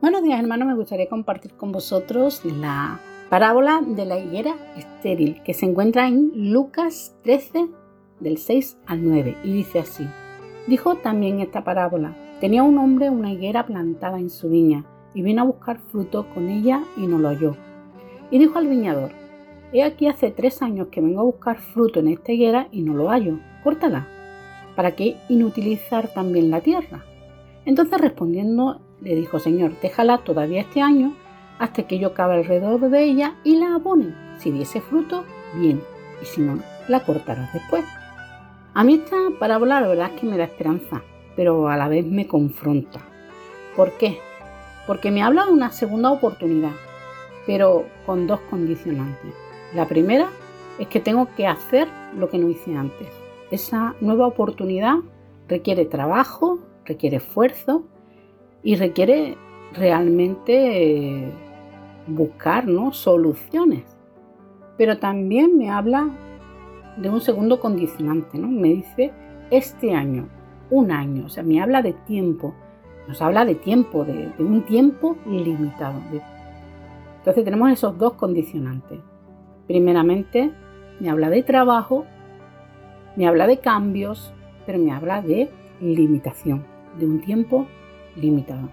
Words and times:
Buenos 0.00 0.22
días 0.22 0.40
hermanos, 0.40 0.66
me 0.66 0.76
gustaría 0.76 1.10
compartir 1.10 1.52
con 1.52 1.72
vosotros 1.72 2.42
la 2.46 3.00
parábola 3.28 3.82
de 3.86 4.06
la 4.06 4.18
higuera 4.18 4.54
estéril 4.74 5.42
que 5.42 5.52
se 5.52 5.66
encuentra 5.66 6.08
en 6.08 6.52
Lucas 6.54 7.14
13 7.22 7.68
del 8.18 8.38
6 8.38 8.78
al 8.86 9.04
9 9.04 9.36
y 9.44 9.52
dice 9.52 9.80
así. 9.80 10.06
Dijo 10.66 10.94
también 10.94 11.40
esta 11.40 11.64
parábola, 11.64 12.16
tenía 12.40 12.62
un 12.62 12.78
hombre 12.78 13.10
una 13.10 13.30
higuera 13.30 13.66
plantada 13.66 14.18
en 14.18 14.30
su 14.30 14.48
viña 14.48 14.86
y 15.12 15.20
vino 15.20 15.42
a 15.42 15.44
buscar 15.44 15.80
fruto 15.92 16.26
con 16.32 16.48
ella 16.48 16.82
y 16.96 17.06
no 17.06 17.18
lo 17.18 17.28
halló. 17.28 17.56
Y 18.30 18.38
dijo 18.38 18.58
al 18.58 18.68
viñador, 18.68 19.10
he 19.70 19.82
aquí 19.82 20.06
hace 20.06 20.30
tres 20.30 20.62
años 20.62 20.88
que 20.90 21.02
vengo 21.02 21.20
a 21.20 21.24
buscar 21.24 21.58
fruto 21.58 22.00
en 22.00 22.08
esta 22.08 22.32
higuera 22.32 22.68
y 22.72 22.80
no 22.80 22.94
lo 22.94 23.10
hallo, 23.10 23.38
córtala. 23.62 24.08
¿Para 24.76 24.92
qué 24.96 25.18
inutilizar 25.28 26.08
también 26.08 26.50
la 26.50 26.62
tierra? 26.62 27.04
Entonces 27.66 28.00
respondiendo 28.00 28.80
le 29.02 29.14
dijo, 29.14 29.38
Señor, 29.38 29.72
déjala 29.80 30.18
todavía 30.18 30.60
este 30.62 30.80
año 30.80 31.14
hasta 31.58 31.82
que 31.84 31.98
yo 31.98 32.14
cabe 32.14 32.34
alrededor 32.34 32.80
de 32.88 33.04
ella 33.04 33.34
y 33.44 33.56
la 33.56 33.74
abone. 33.74 34.14
Si 34.38 34.50
diese 34.50 34.80
fruto, 34.80 35.24
bien, 35.54 35.82
y 36.22 36.24
si 36.24 36.40
no, 36.40 36.58
la 36.88 37.04
cortarás 37.04 37.52
después. 37.52 37.84
A 38.74 38.84
mí 38.84 38.94
esta 38.94 39.16
parábola 39.38 39.80
la 39.80 39.88
verdad 39.88 40.10
es 40.14 40.20
que 40.20 40.26
me 40.26 40.38
da 40.38 40.44
esperanza, 40.44 41.02
pero 41.36 41.68
a 41.68 41.76
la 41.76 41.88
vez 41.88 42.06
me 42.06 42.26
confronta. 42.26 43.00
¿Por 43.76 43.92
qué? 43.98 44.18
Porque 44.86 45.10
me 45.10 45.22
habla 45.22 45.46
de 45.46 45.52
una 45.52 45.70
segunda 45.70 46.10
oportunidad, 46.10 46.72
pero 47.46 47.84
con 48.06 48.26
dos 48.26 48.40
condicionantes. 48.48 49.34
La 49.74 49.86
primera 49.86 50.28
es 50.78 50.88
que 50.88 51.00
tengo 51.00 51.28
que 51.36 51.46
hacer 51.46 51.88
lo 52.16 52.30
que 52.30 52.38
no 52.38 52.48
hice 52.48 52.74
antes. 52.74 53.08
Esa 53.50 53.94
nueva 54.00 54.26
oportunidad 54.26 54.96
requiere 55.48 55.84
trabajo, 55.84 56.58
requiere 56.84 57.18
esfuerzo 57.18 57.84
y 58.62 58.76
requiere 58.76 59.36
realmente 59.72 61.22
eh, 61.22 61.32
buscar 62.06 62.66
soluciones. 62.92 63.96
Pero 64.76 64.98
también 64.98 65.56
me 65.56 65.70
habla 65.70 66.08
de 66.96 67.08
un 67.08 67.20
segundo 67.20 67.60
condicionante, 67.60 68.38
¿no? 68.38 68.48
Me 68.48 68.68
dice 68.68 69.12
este 69.50 69.94
año, 69.94 70.28
un 70.70 70.90
año, 70.90 71.26
o 71.26 71.28
sea, 71.28 71.42
me 71.42 71.60
habla 71.60 71.82
de 71.82 71.92
tiempo, 71.92 72.54
nos 73.08 73.20
habla 73.22 73.44
de 73.44 73.54
tiempo, 73.54 74.04
de, 74.04 74.32
un 74.38 74.62
tiempo 74.64 75.16
limitado. 75.26 76.00
Entonces 77.18 77.44
tenemos 77.44 77.70
esos 77.70 77.98
dos 77.98 78.14
condicionantes. 78.14 79.00
Primeramente, 79.66 80.50
me 81.00 81.10
habla 81.10 81.30
de 81.30 81.42
trabajo, 81.42 82.06
me 83.16 83.26
habla 83.26 83.46
de 83.46 83.58
cambios, 83.58 84.32
pero 84.66 84.78
me 84.78 84.92
habla 84.92 85.22
de 85.22 85.50
limitación, 85.80 86.64
de 86.98 87.06
un 87.06 87.20
tiempo 87.20 87.66
limitado. 88.16 88.68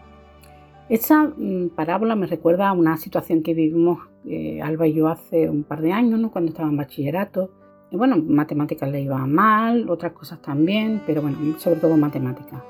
Esta 0.90 1.24
mm, 1.24 1.70
parábola 1.76 2.16
me 2.16 2.28
recuerda 2.28 2.70
a 2.70 2.74
una 2.74 2.98
situación 2.98 3.44
que 3.44 3.54
vivimos 3.54 4.00
eh, 4.26 4.62
Alba 4.62 4.88
y 4.88 4.94
yo 4.94 5.08
hace 5.08 5.50
un 5.50 5.64
par 5.64 5.82
de 5.82 5.92
años, 5.92 6.32
cuando 6.32 6.52
estaba 6.52 6.70
en 6.70 6.78
bachillerato. 6.78 7.52
Y 7.92 7.98
bueno, 7.98 8.18
matemáticas 8.18 8.90
le 8.90 9.02
iba 9.02 9.18
mal, 9.26 9.90
otras 9.90 10.14
cosas 10.14 10.42
también, 10.42 11.02
pero 11.06 11.22
bueno, 11.22 11.38
sobre 11.58 11.80
todo 11.80 11.96
matemáticas. 11.98 12.62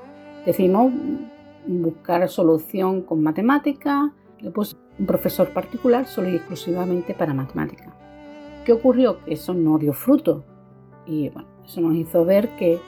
Decidimos 0.46 0.92
buscar 1.66 2.28
solución 2.28 3.02
con 3.02 3.22
matemáticas, 3.22 4.10
le 4.40 4.50
puse 4.50 4.76
un 4.98 5.06
profesor 5.06 5.52
particular 5.52 6.06
solo 6.06 6.30
y 6.30 6.36
exclusivamente 6.36 7.14
para 7.14 7.34
matemáticas. 7.34 7.92
¿Qué 8.64 8.72
ocurrió? 8.72 9.24
Que 9.24 9.34
eso 9.34 9.54
no 9.54 9.78
dio 9.78 9.92
fruto. 9.92 10.44
Y 11.06 11.30
bueno, 11.30 11.48
eso 11.64 11.80
nos 11.80 11.94
hizo 11.96 12.24
ver 12.24 12.50
que 12.56 12.78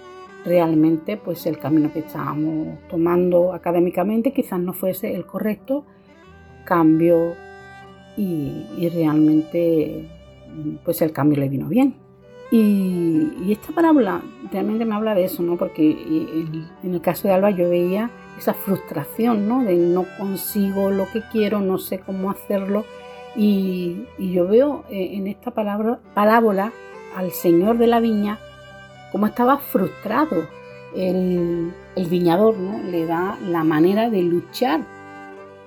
realmente 0.45 1.17
pues 1.17 1.47
el 1.47 1.59
camino 1.59 1.93
que 1.93 2.01
estábamos 2.01 2.79
tomando 2.89 3.53
académicamente 3.53 4.33
quizás 4.33 4.61
no 4.61 4.73
fuese 4.73 5.15
el 5.15 5.27
correcto, 5.27 5.85
cambio 6.65 7.35
y, 8.17 8.89
realmente 8.93 10.09
pues 10.85 11.01
el 11.03 11.13
cambio 11.13 11.41
le 11.41 11.49
vino 11.49 11.69
bien. 11.69 11.95
Y, 12.51 13.51
esta 13.51 13.73
parábola 13.73 14.23
realmente 14.53 14.85
me 14.85 14.95
habla 14.95 15.15
de 15.15 15.25
eso, 15.25 15.43
¿no? 15.43 15.57
Porque 15.57 15.91
en 16.83 16.95
el 16.95 17.01
caso 17.01 17.29
de 17.29 17.35
Alba 17.35 17.51
yo 17.51 17.69
veía 17.69 18.11
esa 18.39 18.55
frustración, 18.55 19.49
¿no? 19.49 19.65
De 19.65 19.77
no 19.77 20.05
consigo 20.19 20.91
lo 20.91 21.07
que 21.13 21.23
quiero, 21.33 21.61
no 21.61 21.79
sé 21.79 22.01
cómo 22.01 22.31
hacerlo. 22.31 22.85
Y, 23.37 24.07
yo 24.19 24.47
veo 24.49 24.85
eh, 24.91 25.11
en 25.15 25.27
esta 25.27 25.53
palabra, 25.53 26.01
parábola 26.15 26.73
al 27.17 27.31
Señor 27.31 27.79
de 27.79 27.87
la 27.87 28.01
viña 28.01 28.39
cómo 29.13 29.27
estaba 29.27 29.59
frustrado. 29.59 30.47
El, 30.95 31.73
viñador 32.09 32.57
¿no? 32.57 32.83
le 32.83 33.07
da 33.07 33.39
la 33.47 33.63
manera 33.63 34.11
de 34.11 34.23
luchar 34.23 34.81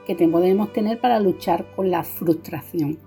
que 0.05 0.15
podemos 0.15 0.73
tener 0.73 0.99
para 0.99 1.19
luchar 1.19 1.65
con 1.75 1.89
la 1.89 2.03
frustración. 2.03 2.97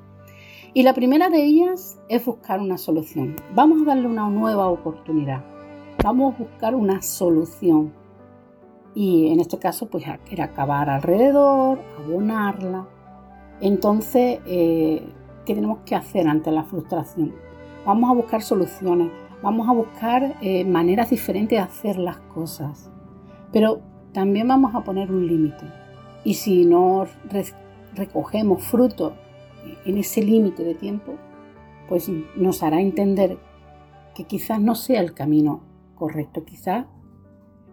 Y 0.72 0.82
la 0.82 0.94
primera 0.94 1.28
de 1.30 1.42
ellas 1.42 1.98
es 2.08 2.24
buscar 2.24 2.60
una 2.60 2.78
solución. 2.78 3.36
Vamos 3.54 3.82
a 3.82 3.84
darle 3.86 4.06
una 4.06 4.28
nueva 4.28 4.68
oportunidad. 4.68 5.42
Vamos 6.02 6.34
a 6.34 6.38
buscar 6.38 6.74
una 6.74 7.02
solución. 7.02 7.92
Y 8.94 9.28
en 9.32 9.40
este 9.40 9.58
caso, 9.58 9.88
pues 9.88 10.04
era 10.30 10.44
acabar 10.44 10.88
alrededor, 10.88 11.80
abonarla. 11.98 12.86
Entonces, 13.60 14.40
eh, 14.46 15.02
¿qué 15.44 15.54
tenemos 15.54 15.78
que 15.84 15.94
hacer 15.94 16.28
ante 16.28 16.50
la 16.50 16.64
frustración? 16.64 17.34
Vamos 17.84 18.10
a 18.10 18.14
buscar 18.14 18.42
soluciones 18.42 19.10
vamos 19.46 19.68
a 19.68 19.72
buscar 19.72 20.34
eh, 20.42 20.64
maneras 20.64 21.10
diferentes 21.10 21.56
de 21.56 21.62
hacer 21.62 21.98
las 21.98 22.16
cosas, 22.16 22.90
pero 23.52 23.80
también 24.12 24.48
vamos 24.48 24.74
a 24.74 24.82
poner 24.82 25.12
un 25.12 25.24
límite. 25.24 25.64
Y 26.24 26.34
si 26.34 26.64
no 26.64 27.06
recogemos 27.94 28.64
fruto 28.64 29.12
en 29.84 29.98
ese 29.98 30.24
límite 30.24 30.64
de 30.64 30.74
tiempo, 30.74 31.14
pues 31.88 32.10
nos 32.34 32.64
hará 32.64 32.80
entender 32.80 33.38
que 34.16 34.24
quizás 34.24 34.60
no 34.60 34.74
sea 34.74 35.00
el 35.00 35.14
camino 35.14 35.60
correcto, 35.94 36.44
quizás 36.44 36.86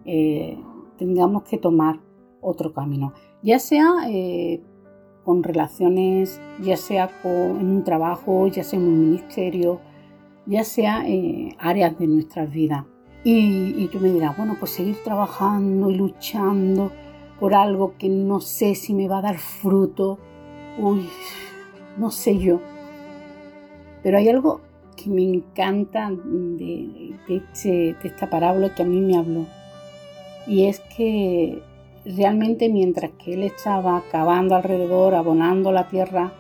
eh, 0.05 0.59
tengamos 0.99 1.41
que 1.41 1.57
tomar 1.57 2.01
otro 2.39 2.71
camino, 2.71 3.13
ya 3.41 3.57
sea 3.57 3.95
eh, 4.09 4.61
con 5.23 5.41
relaciones, 5.41 6.39
ya 6.61 6.77
sea 6.77 7.09
en 7.23 7.67
un 7.67 7.83
trabajo, 7.83 8.45
ya 8.45 8.63
sea 8.63 8.77
en 8.77 8.85
un 8.85 9.09
ministerio, 9.09 9.79
ya 10.45 10.63
sea 10.63 11.07
en 11.07 11.55
áreas 11.59 11.97
de 11.97 12.07
nuestras 12.07 12.51
vidas. 12.51 12.85
Y, 13.25 13.87
tú 13.87 13.99
me 13.99 14.11
dirás, 14.11 14.35
bueno, 14.35 14.57
pues 14.59 14.71
seguir 14.71 14.97
trabajando 15.01 15.89
y 15.89 15.95
luchando 15.95 16.91
por 17.39 17.55
algo 17.55 17.93
que 17.97 18.09
no 18.09 18.41
sé 18.41 18.75
si 18.75 18.93
me 18.93 19.07
va 19.07 19.19
a 19.19 19.21
dar 19.21 19.37
fruto. 19.37 20.19
Uy, 20.77 21.07
no 21.97 22.11
sé 22.11 22.37
yo. 22.37 22.59
Pero 24.01 24.17
hay 24.17 24.27
algo 24.27 24.59
que 24.97 25.09
me 25.09 25.23
encanta 25.23 26.11
de, 26.11 27.15
de, 27.27 27.95
esta 28.03 28.29
parábola 28.29 28.75
que 28.75 28.83
a 28.83 28.85
mí 28.85 28.99
me 28.99 29.17
habló. 29.17 29.45
Y 30.45 30.65
es 30.65 30.81
que 30.81 31.61
realmente 32.03 32.67
mientras 32.67 33.11
que 33.11 33.35
él 33.35 33.43
estaba 33.43 34.03
cavando 34.11 34.55
alrededor, 34.55 35.15
abonando 35.15 35.71
la 35.71 35.87
tierra, 35.87 36.33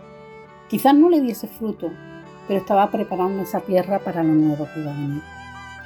quizás 0.69 0.93
no 0.93 1.09
le 1.09 1.21
diese 1.21 1.47
fruto, 1.47 1.91
pero 2.47 2.59
estaba 2.59 2.89
preparando 2.89 3.43
esa 3.43 3.61
tierra 3.61 3.99
para 3.99 4.23
lo 4.23 4.33
nuevo 4.33 4.67
que 4.73 4.81
iba 4.81 4.91
a 4.91 4.95
venir. 4.95 5.21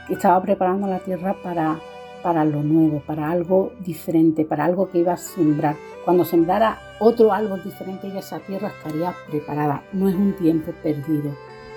Estaba 0.09 0.41
preparando 0.41 0.88
la 0.88 1.00
tierra 1.00 1.35
para, 1.44 1.79
para 2.23 2.45
lo 2.45 2.63
nuevo, 2.63 3.01
para 3.06 3.29
algo 3.29 3.73
diferente, 3.79 4.45
para 4.45 4.66
algo 4.66 4.90
que 4.90 5.00
iba 5.00 5.13
a 5.13 5.18
sembrar. 5.18 5.75
Cuando 6.06 6.23
sembrara 6.23 6.79
otro 7.00 7.34
algo 7.34 7.57
diferente, 7.57 8.09
ya 8.12 8.19
esa 8.19 8.40
tierra 8.40 8.69
estaría 8.69 9.13
preparada. 9.29 9.84
No 9.91 10.07
es 10.07 10.16
un 10.16 10.34
tiempo 10.34 10.72
perdido, 10.81 11.31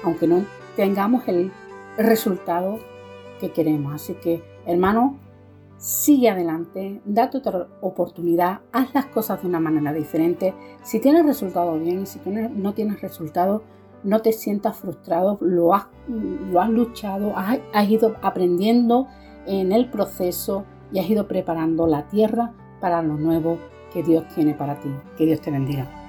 aunque 0.05 0.27
no 0.27 0.45
tengamos 0.77 1.27
el 1.29 1.51
resultado 1.99 2.79
que 3.41 3.51
queremos. 3.51 3.95
Así 3.95 4.15
que, 4.15 4.43
hermano, 4.67 5.19
sigue 5.77 6.29
adelante, 6.29 7.01
date 7.05 7.39
otra 7.39 7.67
oportunidad, 7.81 8.61
haz 8.71 8.95
las 8.95 9.07
cosas 9.07 9.43
de 9.43 9.49
una 9.49 9.61
manera 9.61 9.93
diferente. 9.93 10.55
Si 10.83 11.01
tienes 11.01 11.27
resultado 11.27 11.79
bien 11.79 12.03
y 12.03 12.07
si 12.07 12.21
no 12.29 12.75
tienes 12.75 13.01
resultado, 13.01 13.63
no 14.03 14.21
te 14.21 14.33
sientas 14.33 14.77
frustrado, 14.77 15.39
lo 15.41 15.75
has, 15.75 15.87
lo 16.09 16.61
has 16.61 16.71
luchado, 16.71 17.37
has, 17.37 17.59
has 17.73 17.89
ido 17.89 18.17
aprendiendo 18.23 19.07
en 19.47 19.73
el 19.73 19.91
proceso 19.91 20.65
y 20.93 20.99
has 20.99 21.09
ido 21.09 21.29
preparando 21.29 21.87
la 21.87 22.09
tierra 22.09 22.53
para 22.81 23.03
lo 23.03 23.15
nuevo 23.17 23.59
que 23.93 24.03
Dios 24.03 24.27
tiene 24.35 24.55
para 24.55 24.81
ti. 24.81 24.91
Que 25.17 25.27
Dios 25.27 25.41
te 25.41 25.51
bendiga. 25.51 26.00